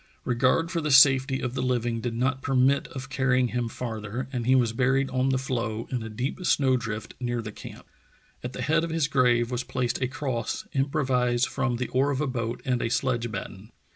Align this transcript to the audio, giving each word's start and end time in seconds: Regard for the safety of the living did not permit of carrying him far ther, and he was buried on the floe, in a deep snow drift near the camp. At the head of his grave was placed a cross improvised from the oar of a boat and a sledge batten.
Regard 0.25 0.71
for 0.71 0.81
the 0.81 0.89
safety 0.89 1.41
of 1.41 1.53
the 1.53 1.61
living 1.61 2.01
did 2.01 2.15
not 2.15 2.41
permit 2.41 2.87
of 2.87 3.07
carrying 3.11 3.49
him 3.49 3.69
far 3.69 4.01
ther, 4.01 4.27
and 4.33 4.47
he 4.47 4.55
was 4.55 4.73
buried 4.73 5.11
on 5.11 5.29
the 5.29 5.37
floe, 5.37 5.87
in 5.91 6.01
a 6.01 6.09
deep 6.09 6.43
snow 6.43 6.75
drift 6.75 7.13
near 7.19 7.39
the 7.39 7.51
camp. 7.51 7.85
At 8.43 8.53
the 8.53 8.63
head 8.63 8.83
of 8.83 8.89
his 8.89 9.07
grave 9.07 9.51
was 9.51 9.63
placed 9.63 10.01
a 10.01 10.07
cross 10.07 10.65
improvised 10.73 11.45
from 11.45 11.75
the 11.75 11.89
oar 11.89 12.09
of 12.09 12.19
a 12.19 12.25
boat 12.25 12.63
and 12.65 12.81
a 12.81 12.89
sledge 12.89 13.31
batten. 13.31 13.71